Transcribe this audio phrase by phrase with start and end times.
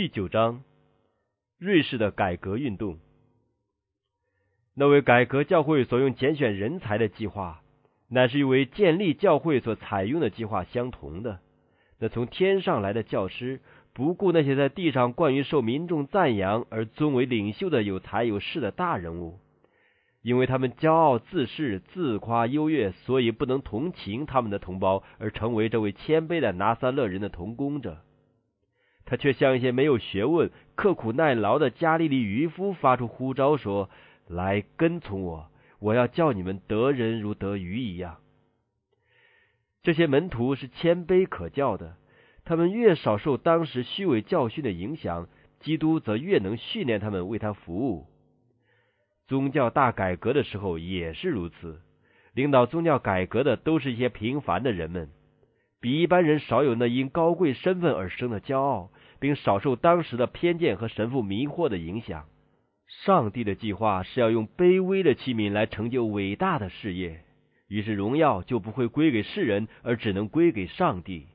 [0.00, 0.62] 第九章，
[1.58, 3.00] 瑞士的改革运动。
[4.72, 7.62] 那位改革教会所用拣选人才的计划，
[8.08, 11.40] 乃是与为建立教会所采用的计划相同的。
[11.98, 13.60] 那从天上来的教师，
[13.92, 19.40] 不顾那些在地上惯于受民众赞扬而尊为领袖的有才有势的大人物，
[20.22, 27.98] 因为他们骄傲自恃、自夸优越，所以不能同情他们的同胞，而成为这位谦卑的拿撒勒人的同工者。
[29.10, 33.88] 他却向一些没有学问、刻苦耐劳的加利利渔夫发出呼召，说
[34.28, 38.18] ：“来跟从我，我要叫你们得人如得鱼一样。”
[39.82, 41.96] 这些门徒是谦卑可教的，
[42.44, 45.26] 他们越少受当时虚伪教训的影响，
[45.60, 48.08] 基督则越能训练他们为他服务。
[49.26, 51.80] 宗教大改革的时候也是如此，
[52.34, 55.08] 领导宗教改革的都是一些平凡的人们，
[55.80, 58.90] 比一般人少有那因高贵身份而生的骄傲。
[59.20, 62.26] 并少受当时的偏见和神父迷惑的影响。
[63.04, 67.22] 上帝的计划是要用卑微的器皿来成就伟大的事业，
[67.68, 71.26] 于是荣耀就不会归给世人，而只能归给上帝，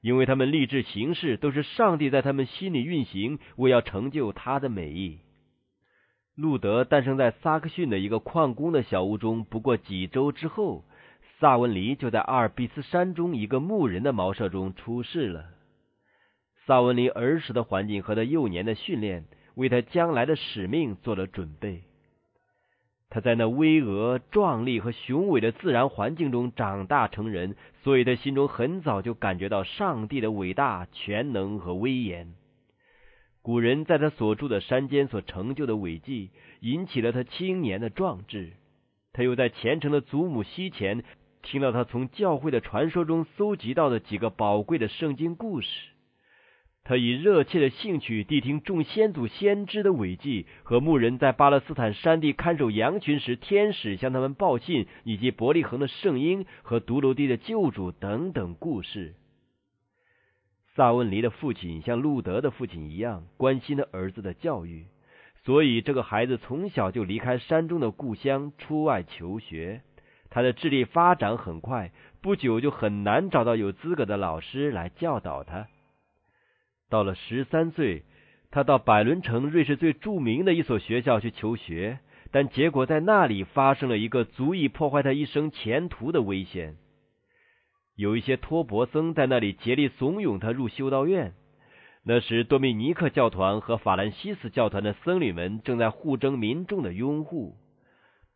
[0.00, 5.18] 因为他们立志行事都是上帝在他们心里运行，为要成就他的美意。
[6.36, 10.84] 路德诞生在萨克逊的一个矿工的小屋中，不过几周之后，
[11.40, 15.44] 萨文尼就在阿尔卑斯山中一个牧人的茅舍中出世了。
[16.72, 21.82] 萨文林儿时的环境和他幼年的训练，为他将来的使命做了准备。
[23.10, 32.32] 他在那巍峨、壮丽和雄伟的自然环境中长大成人，所以他心中很早就感觉到上帝的伟大、全能和威严。
[33.42, 38.54] 古人在他所住的山间所成就的伟绩，引起了他青年的壮志。
[39.12, 41.04] 他又在虔诚的祖母膝前，
[41.42, 45.91] 听到他从教会的传说中搜集到的几个宝贵的圣经故事。
[46.84, 59.14] 他以热切的兴趣谛听众先祖先知的伟绩和牧人在巴勒斯坦山地看守羊群时，天使向他们报信，以及伯利恒的圣婴和独楼地的救主等等故事。
[60.74, 64.86] 萨文黎的父亲像路德的父亲一样关心他儿子的教育，
[65.44, 69.82] 所以这个孩子从小就离开山中的故乡出外求学。
[70.30, 71.92] 他的智力发展很快，
[72.22, 75.68] 不久就很难找到有资格的老师来教导他。
[76.92, 78.02] 到了十三岁，
[78.50, 86.76] 他到百伦城，瑞士最著名的一所学校去求学，但结果在那里发生了一个足以破坏他一生前途的危险。
[87.96, 91.32] 有一些托伯僧在那里竭力怂恿他入修道院。
[92.04, 97.56] 那时，多米尼克教团和法兰西斯教团的僧侣们正在互争民众的拥护。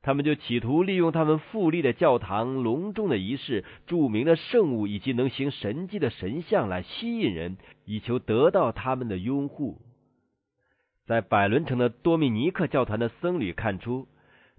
[0.06, 9.80] 他们就企图利用他们富丽的教堂、隆重的仪式、著名的圣物以及能行神迹的神像来吸引人，以求得到他们的拥护。
[11.06, 14.06] 在百伦城的多米尼克教团的僧侣看出，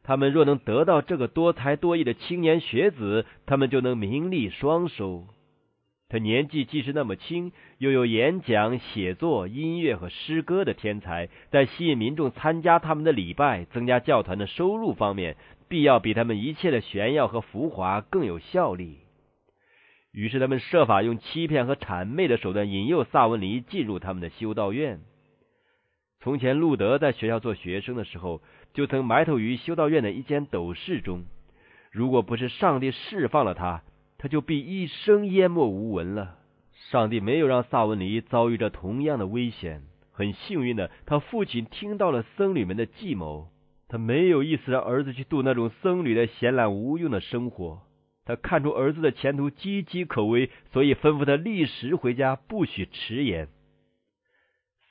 [0.04, 5.28] 他们若能得到这个多才多艺的青年学子，他们就能名利双收。
[6.10, 15.36] 他年纪既是那么轻，又有演讲、写作、音乐和诗歌的天才，在吸引民众参加他们的礼拜、增加教团的收入方面，
[15.68, 19.00] 必要比他们一切的炫耀和浮华更有效力。
[20.14, 25.02] 于是，他们设法用欺骗和谄媚的手段引诱萨文尼进入他们的修道院。
[26.22, 28.42] 从前，路德在学校做学生的时候，
[28.74, 31.26] 就曾埋头于修道院的一间斗室中。
[31.92, 33.84] 如果不是上帝释放了他，
[34.18, 36.38] 他就必一生淹没无闻了。
[36.90, 39.84] 上帝没有让萨文尼遭遇着同样的危险。
[40.12, 43.50] 很幸运的，他父亲听到了僧侣们的计谋。
[43.88, 47.84] 他没有意思让儿子去度那种僧侣的闲懒无用的生活。
[48.26, 53.48] 他看出儿子的前途岌岌可危，所以吩咐他立时回家，不许迟延。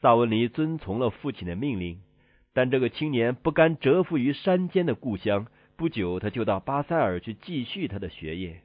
[0.00, 2.00] 萨文尼遵从了父亲的命令，
[2.54, 5.46] 但这个青年不甘蛰伏于山间的故乡。
[5.76, 8.62] 不久，他就到巴塞尔去继续他的学业。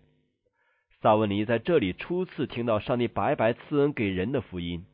[1.02, 4.86] 萨文尼在这里初次听到上帝白白赐恩给人的福音。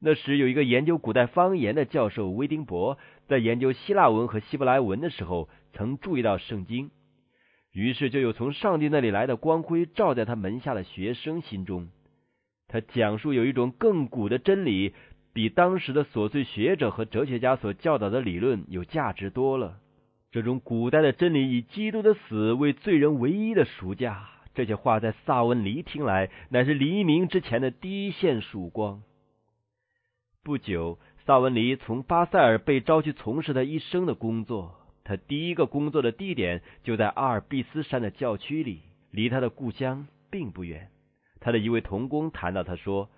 [0.00, 2.96] 那时有一个研究古代方言的教授威丁伯，
[3.28, 6.90] 在研究希腊文和希伯来文的时候，曾注意到圣经，
[7.72, 11.88] 于是就有从上帝那里来的光辉照在他门下的学生心中。
[12.66, 14.94] 他讲述有一种更古的真理，
[15.34, 19.76] 比当时的琐碎学者和哲学家所教导的理论有价值多了。
[20.32, 24.30] 这种古代的真理以基督的死为罪人唯一的赎价。
[24.54, 29.02] 这些话在萨文尼听来，乃是黎明之前的第一线曙光。
[30.42, 34.76] 不久，萨文尼从巴塞尔被召去从事他一生的工作。
[35.02, 38.80] 他第一个工作的地点就在阿尔卑斯山的教区里，
[39.10, 40.88] 离他的故乡并不远。
[41.40, 43.10] 他的一位同工谈到，他说，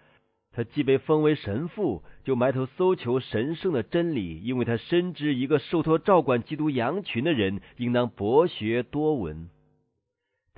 [0.52, 9.48] 他既被封为神父，就埋头搜求神圣的真理，因为他深知一个受托照管基督羊群的人，应当博学多闻。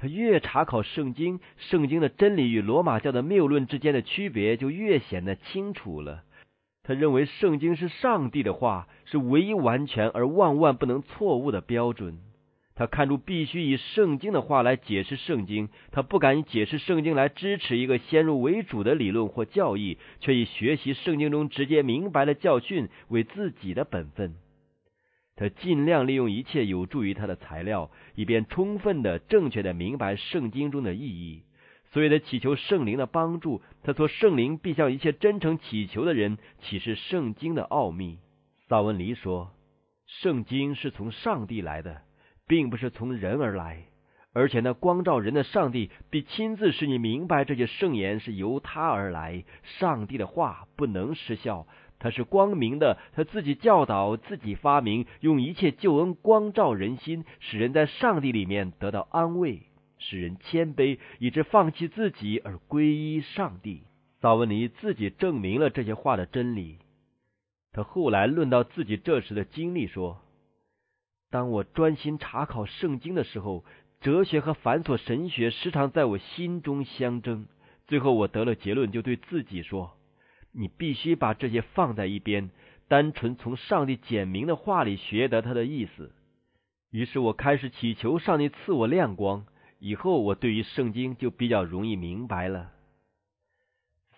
[0.00, 6.22] 他越查考圣经，圣经的真理与罗马教的谬论之间的区别就越显得清楚了。
[6.84, 12.18] 他认为圣经是上帝的话，是唯一完全而万万不能错误的标准。
[12.76, 24.36] 他看出必须以圣经的话来解释圣经，他不敢以解释圣经来支持一个先入为主的理论或教义，却以学习圣经中直接明白的教训为自己的本分。
[25.38, 31.44] 他尽量利用一切有助于他的材料，以便充分的、正确的明白圣经中的意义。
[31.92, 33.62] 所以，他祈求圣灵的帮助。
[33.82, 38.18] 他说：“圣灵必向一切真诚祈求的人启示圣经的奥秘。”
[38.68, 39.52] 萨文黎说
[40.06, 42.02] ：“圣经是从上帝来的。”
[42.48, 43.84] 并不是从人而来，
[44.32, 49.44] 而且那光照人的上帝必亲自使你明白这些圣言是由他而来。
[49.62, 51.66] 上帝的话不能失效，
[51.98, 59.62] 他是光明的，他自己教导，自己发明，用一切救恩光照人心，使人在上帝里面得到安慰，
[59.98, 63.82] 使人谦卑，以致放弃自己而归依上帝。
[64.20, 66.78] 萨文尼自己证明了这些话的真理。
[67.72, 70.20] 他后来论到自己这时的经历说。
[71.30, 73.62] 当我专心查考圣经的时候，
[74.00, 77.46] 哲学和繁琐神学时常在我心中相争。
[77.86, 79.92] 最后，我得了结论，就对自己说
[80.52, 82.50] ：“你必须把这些放在一边，
[82.88, 86.12] 单纯从上帝简明的话里学得他的意思。”
[86.90, 89.44] 于是我开始祈求上帝赐我亮光，
[89.78, 92.72] 以后我对于圣经就比较容易明白了。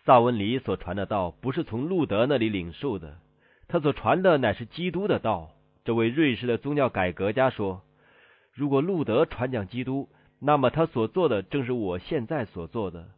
[0.05, 3.19] 萨文里所传的道不是从路德那里领受的，
[3.69, 5.51] 他所传的乃是基督的道。
[5.85, 7.83] 这位瑞士的宗教改革家说
[8.55, 13.09] ：“如果路德传讲基督，那么他所做的正是我现在所做的。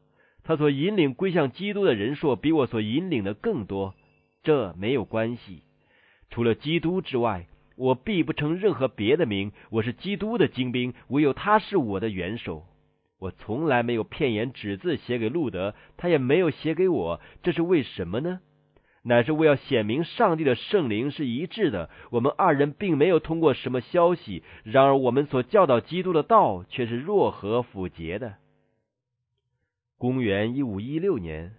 [0.44, 3.94] 他所引领归向基督的人数比我所引领的更多。
[4.42, 5.62] 这没有关系。
[6.30, 7.46] 除了基督之外，
[7.76, 9.52] 我必不称任何别的名。
[9.70, 12.64] 我是基督的精兵，唯有他是我的元首。
[13.18, 17.20] 我从来没有片言只字写给路德，他也没有写给我。
[17.42, 18.40] 这是为什么呢？”
[19.04, 21.90] 乃是为要显明上帝的圣灵是一致的。
[22.10, 28.34] 我们二人并没有通过什么消息，然而我们所教导基督的道却是若合符节的。
[30.02, 31.52] 公元一五一六年，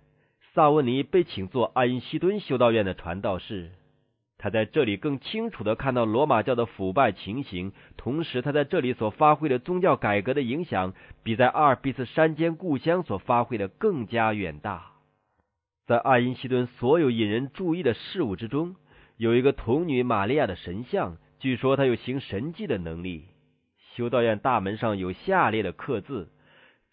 [0.54, 3.72] 萨文尼被请做阿因西敦修道院的传道士。
[4.38, 10.94] 他在这里更清楚的看到罗马教的腐败情形，同时他在这里所发挥的宗教改革的影响，
[11.24, 14.92] 比在阿尔卑斯山间故乡所发挥的更加远大。
[15.88, 18.76] 在爱因西顿所有引人注意的事物之中，
[19.16, 23.24] 有一个童女玛利亚的神像，据说她有行神迹的能力。
[23.96, 26.30] 修道院大门上有下列的刻字：“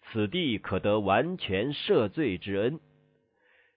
[0.01, 2.79] 此地可得完全赦罪之恩。”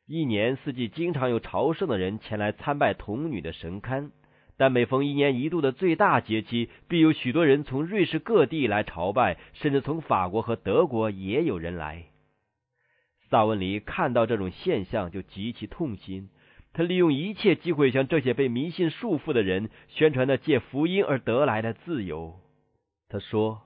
[0.06, 4.10] 一年四季经常有朝圣的人前来参拜童女的神龛，
[4.58, 12.04] 但每逢一年一度的最大节期，必有许多人从瑞士各地来朝拜，甚至从法国和德国也有人来。
[13.30, 16.28] 萨文里看到这种现象，就极其痛心。
[16.74, 22.34] 他利用一切机会向这些被迷信束缚的人宣传那借福音而得来的自由。
[23.08, 23.62] 他说：“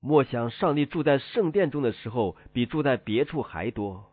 [0.00, 4.06] 莫想上帝住在圣殿中的时候，比住在别处还多。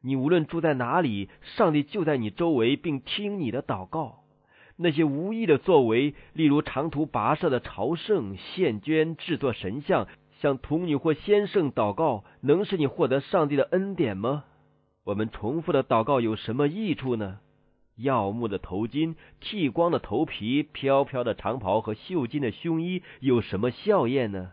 [0.00, 4.20] 你无论住在哪里，上帝就在你周围，并听你的祷告。
[4.76, 10.06] 那些无意的作为，例如长途跋涉的朝圣、献捐、制作神像。”
[10.40, 14.44] 向童女或先生祷告，能使你获得上帝的恩典吗？
[15.02, 17.40] 我们重复的祷告有什么益处呢？
[17.96, 24.52] 耀目的头巾、剃光的头皮、飘飘的长袍和绣金的胸衣有什么效验呢？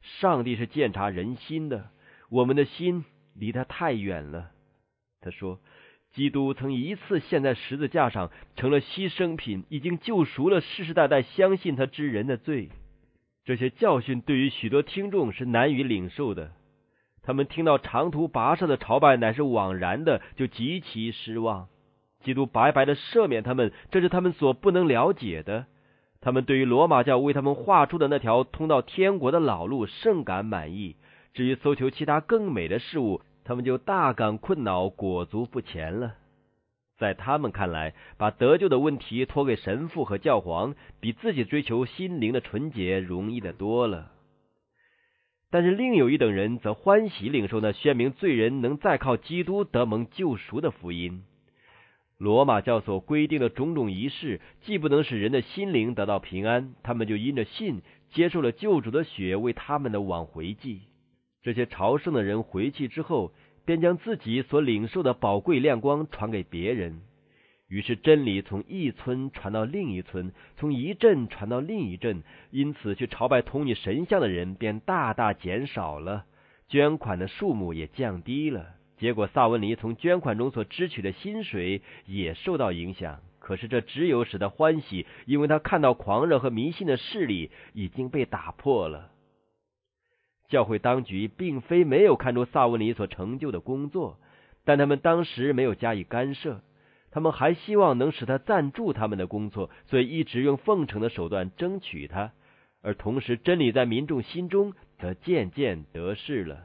[0.00, 1.90] 上帝是鉴察人心的，
[2.30, 4.50] 我们的心离他太远了。
[5.20, 5.60] 他说
[6.14, 12.70] ：“基督曾一次陷在十字架上，成了牺牲品，已经救赎了世世代代相信他之人的罪。”
[13.44, 16.52] 这些教训对于许多听众是难以领受的，
[17.22, 21.68] 他们听到长途跋涉的朝拜乃是枉然的，就极其失望。
[22.22, 25.66] 基督白白的赦免他们，这是他们所不能了解的。
[26.20, 30.96] 他们对于罗马教为他们画出的那条通到天国的老路甚感满意。
[31.32, 36.14] 至于搜求其他更美的事物，他们就大感困恼，裹足不前了。
[36.98, 44.10] 在他们看来，把得救的问题托给神父和教皇，比自己追求心灵的纯洁容易的多了。
[45.50, 51.22] 但是另有一等人则欢喜领受那宣明罪人能再靠基督得蒙救赎的福音。
[52.18, 60.82] 罗马教所规定的种种仪式，既不能使人的心灵得到平安，他们就因着信接受了救主的血为他们的挽回祭。
[61.42, 63.32] 这些朝圣的人回去之后。
[63.68, 67.02] 便将自己所领受的宝贵亮光传给别人。
[67.68, 76.24] 于是真理从一村传到另一村，从一镇传到另一镇，因此去朝拜童女神像的人便大大减少了，
[76.70, 78.77] 捐款的数目也降低了。
[78.98, 83.20] 结果，萨文尼从捐款中所支取的薪水也受到影响。
[83.38, 89.10] 可是这只有使他欢喜，因为他看到狂热和迷信的势力已经被打破了。
[90.48, 94.18] 教会当局并非没有看出萨文尼所成就的工作，
[94.64, 96.60] 但他们当时没有加以干涉。
[97.10, 102.32] 他们还希望能使他赞助他们的工作，所以一直用奉承的手段争取他，
[102.82, 106.64] 而同时真理在民众心中则渐渐得势了。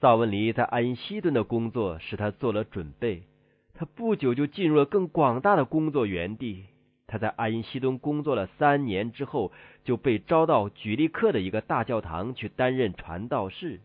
[0.00, 3.24] 萨文尼在安希顿的工作使他做了准备，
[3.74, 6.66] 他不久就进入了更广大的工作园地。
[7.08, 9.50] 他在阿因西东工作了三年之后，
[9.82, 13.80] 就被招到举利克的一个大教堂去担任传道士。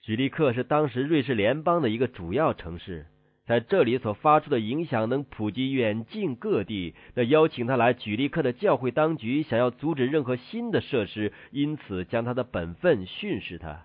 [0.00, 3.06] 举利克是当时瑞士联邦的一个主要城市。
[3.44, 6.94] 在这里所发出的影响能普及远近各地。
[7.14, 13.84] 那邀请他来举利克的教会当局想要阻止任何新的设施，因此将他的本分训示他。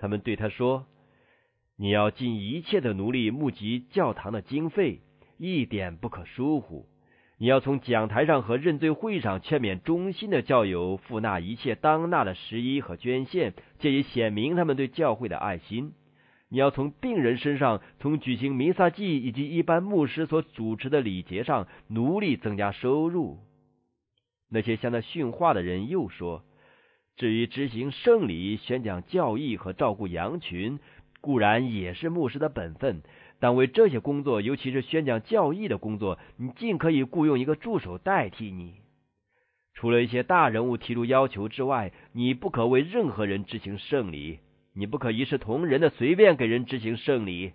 [0.00, 0.86] 他们对他说
[1.76, 5.00] ：“你要尽一切的努力募集教堂的经费，
[5.36, 6.86] 一点不可疏忽。
[7.36, 15.92] 你要从讲台上和认罪会上劝勉忠心的教友付纳一切当纳的十一和捐献，借以显明他们对教会的爱心。”
[16.52, 23.38] 你要从病人身上，从举行弥撒祭以及一般牧师所主持的礼节上，努力增加收入。
[24.48, 26.42] 那些向他训话的人又说
[27.20, 30.78] ：“至于执行圣礼、宣讲教义和照顾羊群，
[31.20, 33.02] 固然也是牧师的本分，
[33.38, 38.76] 但为这些工作，尤其是宣讲教义的工作，你尽可以雇佣一个助手代替你。
[39.74, 44.38] 除了一些大人物提出要求之外，你不可为任何人执行圣礼。”
[44.72, 47.52] 你不可一视同仁的随便给人执行圣礼。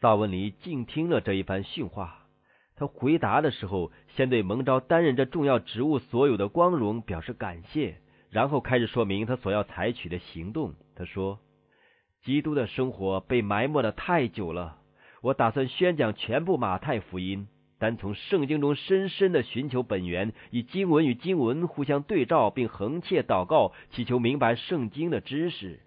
[0.00, 2.26] 萨文尼静听了这一番训话，
[2.76, 7.98] 他回答的时候，先对蒙召担任这重要职务所有的光荣表示感谢，
[8.30, 10.74] 然后开始说明他所要采取的行动。
[10.94, 11.38] 他说
[12.24, 14.78] ：“基督的生活被埋没的太久了，
[15.22, 25.80] 我打算宣讲全部马太福音，单从圣经中深深的寻求本源，以经文与经文互相对照，并横切祷告，祈求明白圣经的知识。”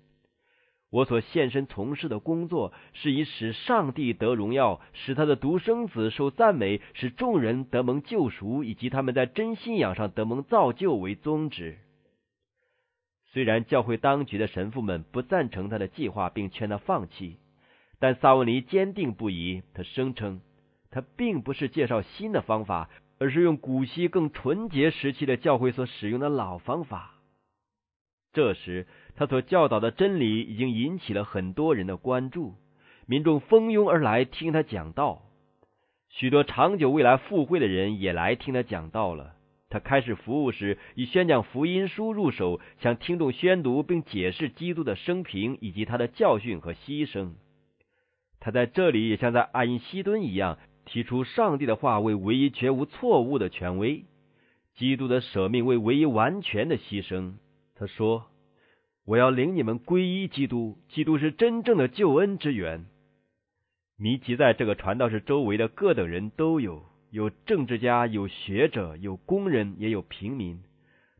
[0.89, 11.77] 我所献身从事的工作，是以使上帝得荣耀，使他的独生子受赞美，使众人得蒙救赎，以及他们在真信仰上得蒙造就为宗旨。
[13.33, 17.37] 虽然教会当局的神父们不赞成他的计划，并劝他放弃，
[17.99, 19.63] 但萨文尼坚定不移。
[19.73, 20.41] 他声称，
[20.89, 27.15] 他并不是介绍新的方法，而是用古希更纯洁时期的教会所使用的老方法。
[28.33, 28.87] 这时。
[29.13, 32.55] 他所教导的真理已经引起了很多人的关注，
[33.05, 35.23] 民众蜂拥而来听他讲道。
[36.09, 39.35] 许多长久未来赴会的人也来听他讲道了。
[39.71, 47.31] 他开始服务时，以宣讲福音书入手，向听众宣读并解释基督的生平以及他的教训和牺牲。
[48.39, 54.05] 他在这里也像在爱因西敦一样，提出上帝的话为唯一绝无错误的权威，
[54.75, 57.33] 基督的舍命为唯一完全的牺牲。
[57.73, 58.27] 他说。
[59.03, 62.85] 我要领你们皈依基督，基督是真正的救恩之源。
[63.97, 70.63] 迷集在这个传道士周围的各等人都有，有政治家，有学者，有工人，也有平民。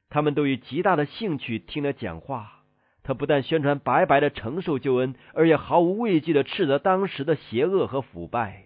[0.10, 2.64] 他们都以极大的兴趣听他讲话。
[3.04, 8.64] 他不但宣传白白的承受救恩，而且毫无畏惧的斥责当时的邪恶和腐败。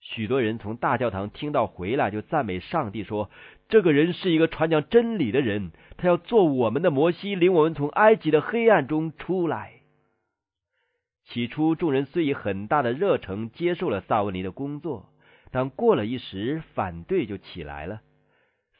[0.00, 3.30] 许多人从大教堂听到回来，就赞美上帝说。
[3.68, 9.72] 这个人是一个传讲真理的人，他要做我们的摩西，领我们从埃及的黑暗中出来。
[11.26, 15.08] 起初，众人虽以很大的热诚接受了萨文尼的工作，
[15.54, 18.00] 但过了一时，反对就起来了。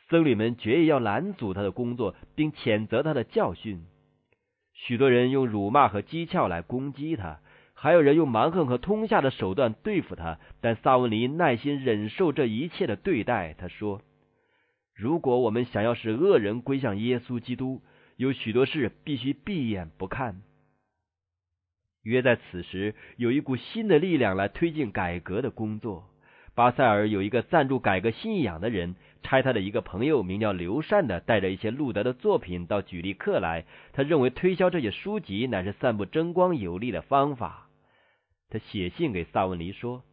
[0.08, 3.86] 僧侣们决意要拦阻他的工作，并谴责他的教训。
[4.72, 7.38] 许多人用辱骂和讥诮来攻击他，
[7.74, 10.40] 还有人用蛮横和通下的手段对付他。
[10.60, 13.54] 但萨文尼耐心忍受这一切的对待。
[13.54, 14.02] 他说。
[14.96, 17.82] 如果我们想要使恶人归向耶稣基督，
[18.16, 20.42] 有许多事必须闭眼不看。
[22.02, 26.10] 约在此时，有一股新的力量来推进改革的工作。
[26.54, 28.94] 巴塞尔有一个赞助改革信仰的人，
[29.25, 33.64] 差他的一个朋友名叫刘善的，带着一些路德的作品到举例克来。
[33.92, 37.68] 他认为推销这些书籍乃是散布真光有力的方法。
[38.50, 40.04] 他写信给萨文尼说：“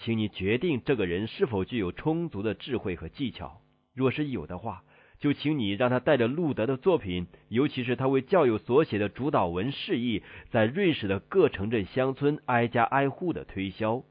[0.00, 3.60] 请你决定这个人是否具有充足的智慧和技巧。”
[3.92, 4.82] 若是有的话，
[5.18, 14.02] 就请你让他带着路德的作品，尤其是他为教友所写的主导文释义，在瑞士的各城镇乡村挨家挨户的推销。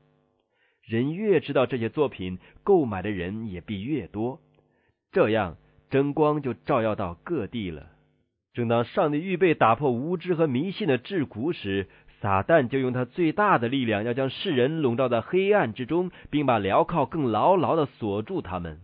[0.85, 4.39] 人越知道这些作品，购买的人也必越多，
[5.11, 5.57] 这样
[5.89, 7.87] 真光就照耀到各地了。
[8.53, 11.87] 正当上帝预备打破无知和迷信的桎梏时，
[12.21, 18.79] 撒旦就用他最大的力量，要将世人笼罩在黑暗之中，并把镣铐更牢牢的锁住他们。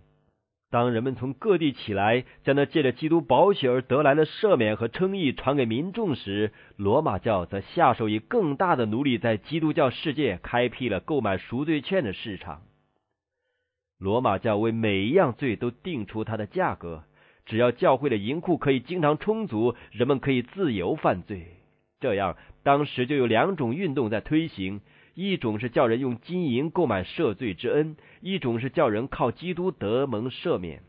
[0.71, 12.61] 当人们从各地起来，将那借着基督宝血而得来的赦免和称义传给民众时，罗马教则下手以更大的奴隶，在基督教世界开辟了购买赎罪券的市场。
[13.99, 17.03] 罗马教为每一样罪都定出它的价格，
[17.45, 21.47] 只要教会的银库可以经常充足，人们可以自由犯罪。
[21.99, 24.79] 这样，当时就有两种运动在推行。
[25.13, 30.83] 一种是叫人用金银购买赦罪之恩，一种是叫人靠基督得蒙赦免。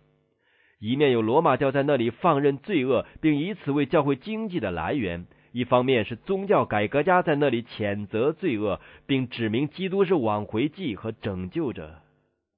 [0.78, 12.00] 一面有罗马教在那里放任罪恶，并以此为教会经济的来源；一方面是宗教改革家在那里谴责罪恶，并指明基督是挽回剂和拯救者。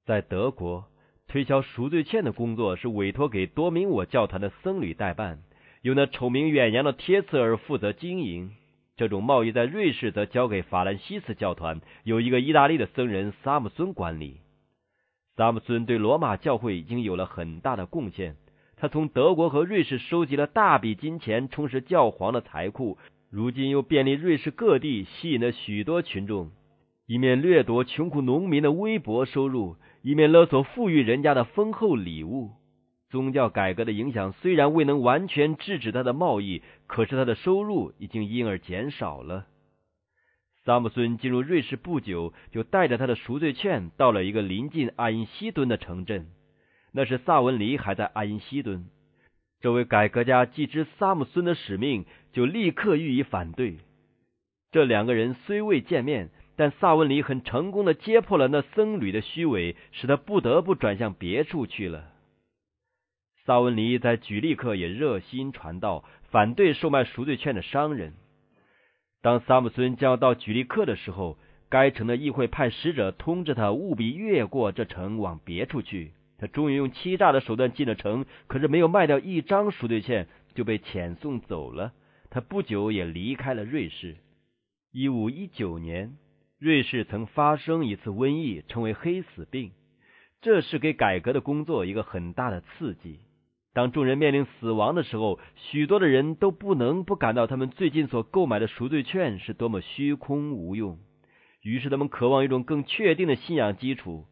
[0.05, 0.85] 在德国，
[1.27, 5.39] 推销赎罪券的工作是委托给多明我教团的僧侣代办，
[5.81, 8.51] 由那丑名远扬的贴茨尔负责经营。
[8.97, 14.37] 这种贸易在瑞士则交给法兰西斯教团，由一个意大利的僧人萨姆孙管理。
[15.35, 18.37] 萨姆孙对罗马教会已经有了很大的贡献。
[18.77, 22.97] 他从德国和瑞士收集了大笔金钱，充实教皇的财库，
[23.29, 26.51] 如今又便利瑞士各地，吸引了许多群众。
[27.05, 32.51] 一面掠夺穷苦农民的微薄收入，一面勒索富裕人家的丰厚礼物。
[33.15, 39.45] 宗教改革的影响虽然未能完全制止他的贸易，可是他的收入已经因而减少了。
[40.65, 46.27] 萨姆孙进入瑞士不久，就带着他的赎罪券到了一个临近阿因西敦的城镇。
[46.91, 48.85] 那时萨文尼还在阿因西敦。
[49.61, 53.77] 这位改革家既知萨姆孙的使命，就立刻予以反对。
[54.73, 62.11] 这两个人虽未见面，但萨文尼很成功的揭破了那僧侣的虚伪，使他不得不转向别处去了。
[63.45, 68.13] 萨文尼在举例课也热心传道，反对售卖赎罪券的商人。
[69.21, 71.37] 当萨姆孙将要到举例课的时候，
[71.69, 76.13] 该城的议会派使者通知他务必越过这城往别处去。
[76.39, 81.93] 他终于用欺诈的手段进了城，可是没有卖掉一张赎罪券，就被遣送走了。
[82.31, 84.15] 他不久也离开了瑞士。
[84.91, 86.17] 一五一九年，
[86.57, 89.71] 瑞士曾发生一次瘟疫，称为黑死病，
[90.41, 93.19] 这是给改革的工作一个很大的刺激。
[93.75, 100.97] 当众人面临死亡的时候，许多的人都不能不感到他们最近所购买的赎罪券是多么虚空无用。
[101.61, 104.27] 于是他们渴望一种更确定的信仰基础。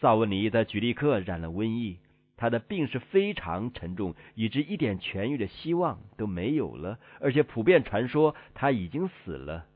[0.00, 1.98] 萨文尼在举例克染了瘟疫，
[2.36, 9.66] 他的病是非常沉重，以致一点痊愈的希望都没有了，而且普遍传说他已经死了。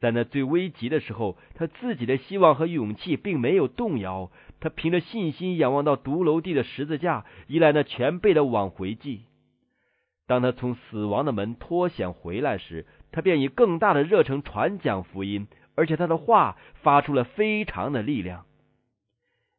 [0.00, 4.32] 在那最危急的时候，他自己的希望和勇气并没有动摇。
[4.60, 9.22] 他凭着信心仰望到独楼地的十字架，依赖那全备的挽回记。
[10.26, 18.46] 当他从死亡的门脱险回来时，他便以更大的热诚传讲福音，而且他的话发出了非常的力量。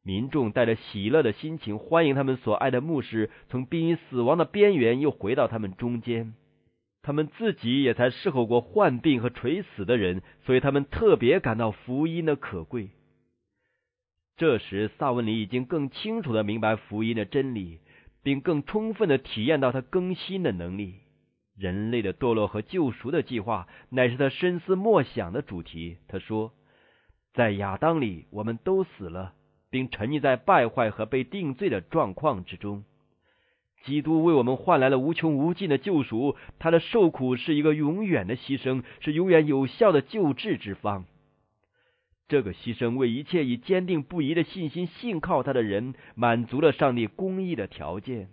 [0.01, 6.33] 民众带着喜乐的心情欢迎他们所爱的牧师从濒于死亡的边缘又回到他们中间。
[7.01, 12.89] 他们自己也才侍候过患病和垂死的人，所以他们特别感到福音的可贵。
[14.37, 17.79] 这时，萨文尼已经更清楚的明白福音的真理，
[18.21, 20.95] 并更充分的体验到他更新的能力。
[21.57, 25.95] 人类的堕落和救赎的计划乃是他深思默想的主题。
[26.09, 26.51] 他说
[27.33, 29.33] ：“在亚当里，我们都死了，
[29.69, 32.83] 并沉溺在败坏和被定罪的状况之中。
[33.85, 41.05] 基督为我们换来了无穷无尽的救赎，他的受苦是一个永远的牺牲，是永远有效的救治之方。”
[42.27, 48.29] 这个牺牲为一切以坚定不移的信心信靠他的人满足了上帝公义的条件。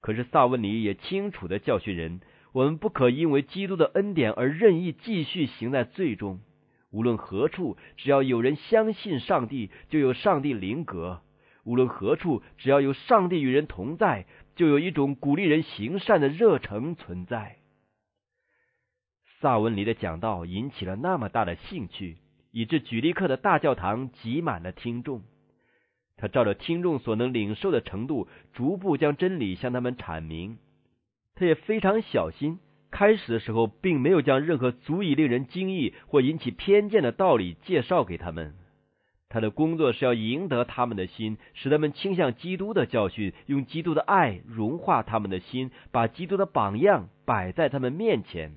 [0.00, 2.20] 可是萨文尼也清楚的教训人：
[2.52, 6.40] 我们不可因为基督的恩典而任意继续行在罪中。
[6.90, 11.22] 无论何处，只要有人相信上帝，就有上帝灵格；
[11.64, 17.56] 无论何处，只要有上帝与人同在，就有一种鼓励人行善的热诚存在。
[19.40, 22.18] 萨文尼的讲道引起了那么大的兴趣。
[22.54, 25.22] 以致举例课的大教堂挤满了听众。
[26.16, 30.58] 他照着听众所能领受的程度，逐步将真理向他们阐明。
[31.34, 32.60] 他也非常小心，
[32.92, 38.54] 开始的时候并没有将任何足以令人惊异或引起偏见的道理介绍给他们。
[39.28, 48.54] 他的工作是要赢得他们的心，使他们倾向基督的教训，用基督的爱融化他们的心，把基督的榜样摆在他们面前。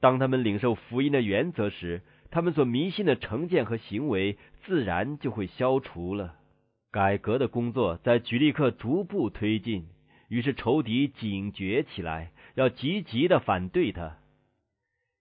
[0.00, 2.02] 当他们领受福音的原则时，
[2.34, 6.34] 他们所迷信的成见和行为自然就会消除了。
[6.90, 9.86] 改革的工作在举利克逐步推进，
[10.26, 14.18] 于是仇敌警觉起来，要积极的反对他。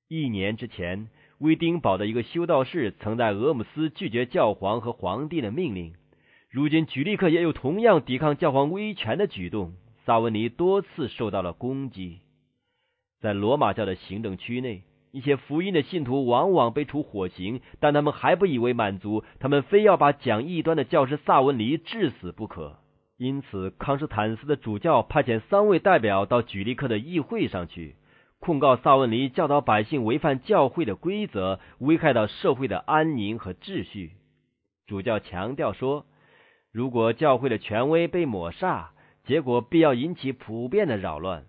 [0.08, 1.08] 一年之前。
[1.40, 5.94] 威丁堡的一个修道士曾在俄姆斯拒绝教皇和皇帝的命令。
[6.50, 9.74] 如今，举利克也有同样抵抗教皇威权的举动。
[10.06, 12.20] 萨文尼多次受到了攻击。
[13.20, 22.80] 在罗马教的行政区内，一些福音的信徒往往被处火刑，但他们还不以为满足，他们非要把讲异端的教师萨文尼致死不可。
[23.18, 27.96] 因此，康斯坦斯的主教派遣三位代表到举利克的议会上去。
[28.40, 34.14] 控告萨文尼教导百姓违反教会的规则，危害到社会的安宁和秩序。
[34.88, 36.08] 主教强调说，
[36.72, 38.88] 如果教会的权威被抹煞，
[39.26, 41.46] 结果必要引起普遍的扰乱。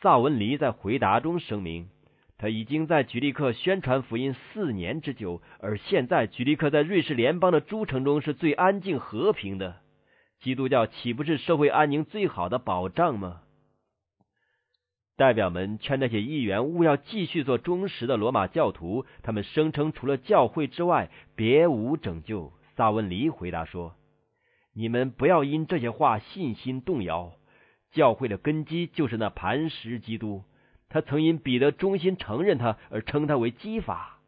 [0.00, 1.90] 萨文尼在回答中声明，
[2.38, 9.80] 他已经在举利克宣传福音四年之久，而现在举利克在瑞士联邦的诸城中是最安静和平的。
[10.40, 13.40] 基督教岂不是社会安宁最好的保障吗？
[15.16, 22.52] 代表们劝那些议员勿要继续做忠实的罗马教徒，他们声称除了教会之外别无拯救。
[22.76, 23.96] 萨文尼回答说
[24.72, 27.32] ：“你们不要因这些话信心动摇。
[27.90, 30.44] 教会的根基就是那磐石基督，
[30.88, 34.18] 他曾因彼得忠心承认他而称他为基法。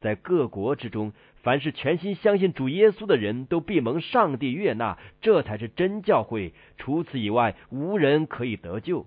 [0.00, 6.54] 在各国之中，凡是全心相信主耶稣的人都必蒙上帝悦纳，这才是真教会。
[6.76, 9.06] 除此以外，无人可以得救。”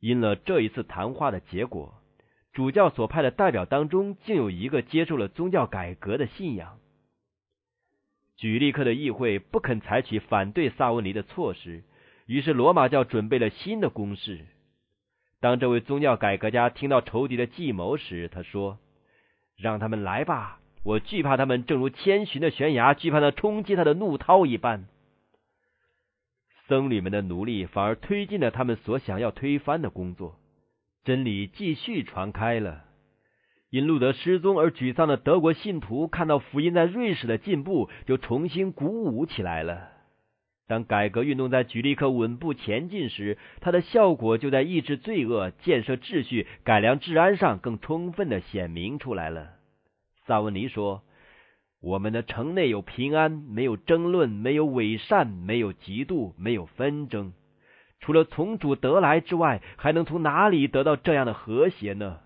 [0.00, 1.94] 因了这一次谈话的结果，
[2.52, 6.78] 主教所派的代表当中，竟有一个接受了宗教改革的信仰。
[8.36, 11.84] 举利克的议会不肯采取反对萨文尼的措施，
[12.26, 14.46] 于是罗马教准备了新的攻势。
[15.42, 18.78] 当这位宗教改革家听到仇敌的计谋时，他说
[19.58, 24.86] ：“让他们来吧，我惧怕他们，正如千寻的悬崖惧怕那冲击他的怒涛一般。”
[26.68, 30.36] 僧侣们的努力反而推进了他们所想要推翻的工作，
[31.02, 32.84] 真理继续传开了。
[33.68, 39.91] 因路德失踪而沮丧的德国信徒看到福音在瑞士的进步，就重新鼓舞起来了。
[40.68, 49.52] 当改革运动在举例克稳步前进时，它的效果就在抑制罪恶、建设秩序、改良治安上更充分的显明出来了。
[50.26, 51.02] 萨文尼说。
[51.84, 57.32] 我们的城内有平安，没有争论，没有伪善，没有嫉妒，没有纷争。
[57.98, 62.20] 除了从主得来之外，还能从哪里得到这样的和谐呢？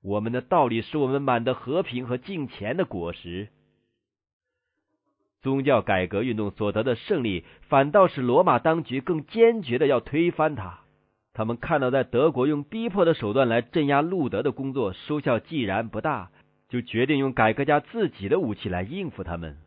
[0.00, 3.48] 我们的道理使我们满得和平和敬虔的果实。
[5.42, 10.78] 宗教改革运动所得的胜利，反倒使罗马当局更坚决的要推翻它。
[11.34, 16.30] 他们看到，在德国用逼迫的手段来镇压路德的工作收效既然不大。
[16.68, 19.58] 就决定用改革家自己的武器来应付他们。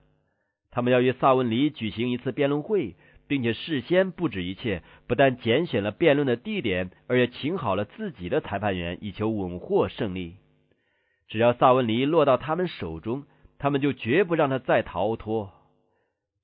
[0.72, 2.96] 他们要与萨文尼举行一次辩论会，
[3.28, 10.38] 并且事先布置一切，不但拣选了辩论的地点，而且请好了自己的裁判员，以求稳获胜利。
[11.28, 13.26] 只要萨文尼落到他们手中，
[13.60, 15.54] 他们就绝不让他再逃脱。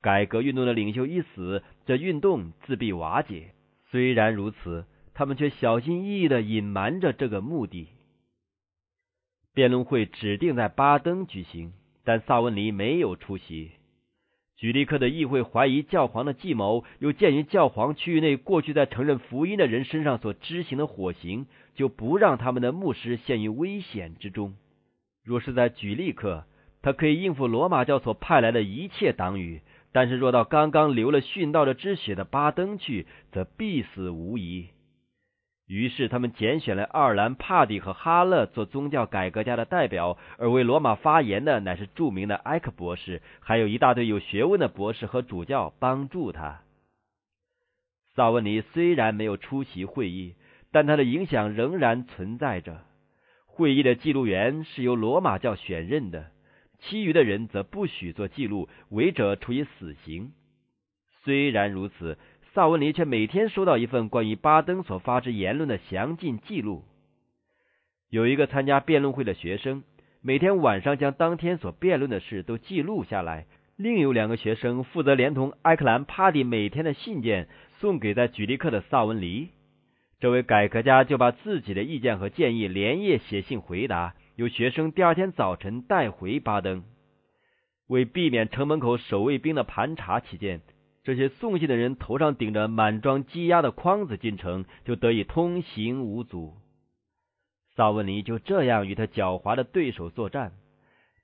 [0.02, 3.52] 改革运动的领袖一死，这运动自必瓦解。
[3.92, 7.88] 虽然如此，他们却小心翼翼的隐瞒着这个目的。
[9.54, 13.72] 辩论会指定在巴登举行，但萨文尼没有出席。
[14.58, 24.56] 举利克的议会怀疑教皇的计谋，又鉴于教皇区域内过去在承认福音的人身上所执行的火刑，就不让他们的牧师陷于危险之中。
[25.24, 26.46] 若是在举利克，
[26.82, 34.69] 他可以应付罗马教所派来的一切党羽；但是若到刚刚流了殉道的之血的巴登去，则必死无疑。
[35.67, 46.62] 于是，他们拣选了爱尔兰帕蒂和哈勒做宗教改革家的代表，而为罗马发言的乃是著名的埃克博士，还有一大堆有学问的博士和主教帮助他。
[48.15, 50.36] 萨文尼虽然没有出席会议，
[50.73, 52.82] 但他的影响仍然存在着。
[53.45, 56.32] 会议的记录员是由罗马教选任的，
[56.82, 60.34] 其余的人则不许做记录，违者处以死刑。
[61.24, 62.17] 虽然如此。
[62.54, 66.84] 萨文尼却每天收到一份关于巴登所发之言论的详尽记录。
[68.10, 69.84] 有一个参加辩论会的学生，
[70.22, 73.46] 每天晚上将当天所辩论的事都记录下来；
[73.78, 77.48] 另有两个学生负责连同埃克兰帕蒂每天的信件
[77.80, 79.48] 送给在举例克的萨文尼。
[80.20, 86.84] 这位改革家就把自己的意见和建议连夜写信回答，由学生第二天早晨带回巴登。
[87.86, 90.62] 为避免城门口守卫兵的盘查起见，
[91.04, 96.56] 这些送信的人头上顶着满装积压的筐子进城，就得以通行无阻。
[97.75, 100.54] 萨文尼就这样与他狡猾的对手作战。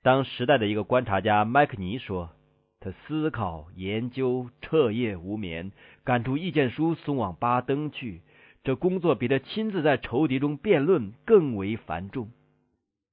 [0.04, 2.30] 当时代的一个观察家麦克尼说
[2.78, 5.72] ：“他思考、研究，彻夜无眠，
[6.04, 8.20] 赶出意见书送往巴登去。
[8.62, 12.30] 这工作比他亲自在仇敌中辩论更为繁重。”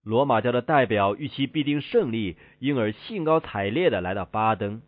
[0.05, 4.83] 罗马教的代表预期必定胜利，因而兴高采烈的来到巴登。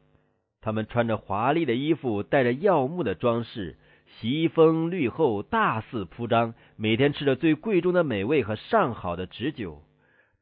[0.62, 9.82] 他们穿着华丽的衣服，带着耀目的装饰，席风绿后，大肆铺张，每天吃着最贵重的美味和上好的旨酒。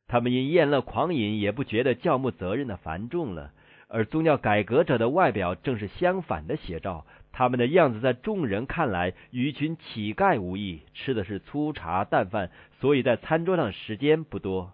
[0.07, 3.51] 他们因宴乐狂饮，也不觉得教牧责任的繁重了。
[3.87, 7.05] 而宗教改革者的外表正是相反的写照。
[7.37, 14.71] 他们的样子在众人看来与一群乞丐无异，吃的是粗茶淡饭，所以在餐桌上时间不多。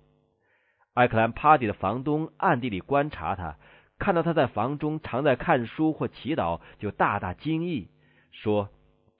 [0.93, 3.57] 艾克兰帕蒂的房东暗地里观察他，
[3.97, 7.87] 看到他在房中常在看书或祈祷，就大大惊异，
[8.31, 8.69] 说：“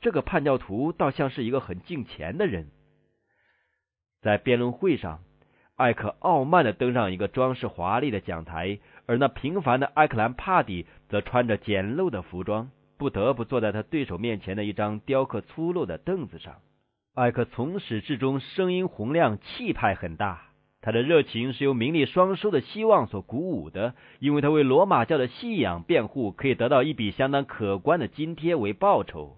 [0.02, 2.70] 这个叛教徒倒像是一个很敬虔的人。”
[4.22, 5.24] 在辩论会上，
[5.76, 8.78] 艾克傲慢的登上一个装饰华丽的讲台，
[9.08, 12.70] 而那平凡的艾克兰帕蒂则穿着简陋的服装。
[13.02, 16.58] 不得不坐在他对手面前的一张雕刻粗陋的凳子上。
[17.16, 20.44] 艾克从始至终声音洪亮，气派很大。
[20.82, 29.38] 他的热情是由名利双收的希望所鼓舞的，因为他为罗马教的信仰辩护，可以得到一笔相当可观的津贴为报酬。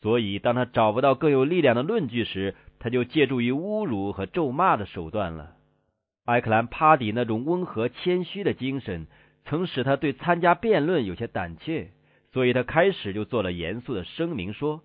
[0.00, 5.54] 所以，当他找不到更有力量的论据时，他就借助于侮辱和咒骂的手段了。
[6.24, 9.08] 艾克兰帕迪那种温和谦虚的精神，
[9.44, 11.90] 曾使他对参加辩论有些胆怯。
[12.32, 14.82] 所以他开始就做了严肃的声明，说：“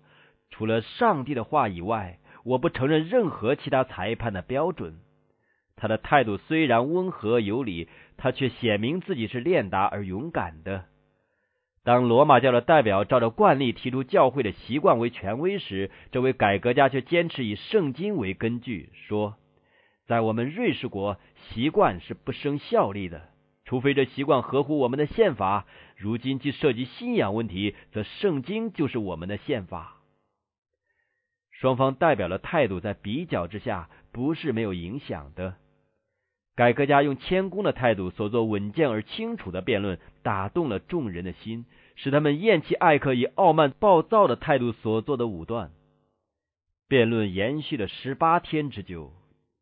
[0.50, 4.98] 除了上帝的话以外，我不承认任何其他裁判的标准。”
[5.76, 10.86] 他的态度虽然温和有礼，他却显明自己是练达而勇敢的。
[11.84, 19.36] 当罗马教的代表照着惯例提出教会的习惯为权威时，这位改革家却坚持以圣经为根据，说
[20.08, 21.18] ：“在我们瑞士国，
[21.50, 23.28] 习惯是不生效力的。”
[23.66, 29.96] 除非这习惯合乎我们的宪法，如今既涉及信仰问题，则圣经就是我们的宪法。
[31.50, 35.56] 双方代表的态度在比较之下不是没有影响的。
[36.54, 45.70] 改革家用谦恭的态度所做稳健而清楚的辩论，打动了众人的心，使他们厌弃艾克以傲慢暴躁的态度所做的武断。
[46.88, 49.12] 辩论延续了十八天之久。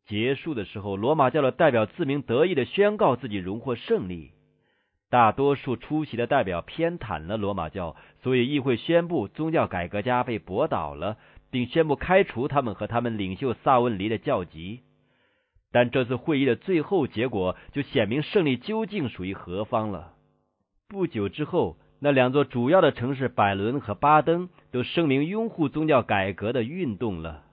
[0.07, 4.31] 结束的时候，罗马教的代表自鸣得意的宣告自己荣获胜利。
[5.09, 11.17] 大多数出席的代表偏袒了罗马教，所以议会宣布宗教改革家被驳倒了，
[11.51, 14.81] 并宣布开除他们和他们领袖萨文尼的教籍。
[15.71, 20.13] 但这次会议的最后结果就显明胜利究竟属于何方了。
[20.87, 27.44] 不久之后，那两座主要的城市百伦和巴登都声明拥护宗教改革的运动了。